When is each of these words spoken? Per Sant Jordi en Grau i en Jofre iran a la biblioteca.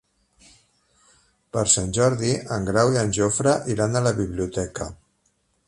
Per 1.57 1.63
Sant 1.73 1.91
Jordi 1.99 2.31
en 2.57 2.65
Grau 2.71 2.95
i 2.95 2.99
en 3.03 3.13
Jofre 3.19 3.55
iran 3.75 3.95
a 4.01 4.05
la 4.09 4.15
biblioteca. 4.25 4.89